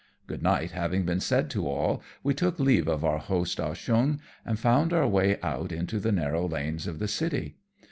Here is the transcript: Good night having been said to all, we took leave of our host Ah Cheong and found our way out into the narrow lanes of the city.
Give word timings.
Good 0.25 0.41
night 0.41 0.71
having 0.71 1.05
been 1.05 1.19
said 1.19 1.47
to 1.51 1.67
all, 1.67 2.01
we 2.23 2.33
took 2.33 2.59
leave 2.59 2.87
of 2.87 3.05
our 3.05 3.19
host 3.19 3.59
Ah 3.59 3.75
Cheong 3.75 4.19
and 4.43 4.57
found 4.57 4.93
our 4.93 5.07
way 5.07 5.39
out 5.43 5.71
into 5.71 5.99
the 5.99 6.11
narrow 6.11 6.47
lanes 6.49 6.87
of 6.87 6.97
the 6.97 7.07
city. 7.07 7.57